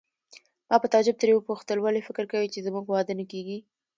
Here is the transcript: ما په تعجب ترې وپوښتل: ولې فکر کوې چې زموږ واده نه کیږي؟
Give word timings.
ما 0.69 0.75
په 0.81 0.87
تعجب 0.93 1.15
ترې 1.21 1.33
وپوښتل: 1.35 1.77
ولې 1.79 2.01
فکر 2.07 2.25
کوې 2.31 2.47
چې 2.53 2.65
زموږ 2.67 2.85
واده 2.87 3.13
نه 3.19 3.25
کیږي؟ 3.31 3.57